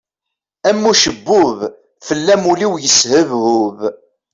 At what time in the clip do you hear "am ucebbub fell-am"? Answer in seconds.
0.69-2.43